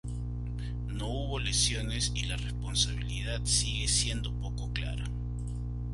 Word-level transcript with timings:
No 0.89 1.07
hubo 1.09 1.37
lesiones 1.37 2.11
y 2.15 2.23
la 2.25 2.35
responsabilidad 2.35 3.41
sigue 3.45 3.87
siendo 3.87 4.33
poco 4.33 4.73
clara. 4.73 5.05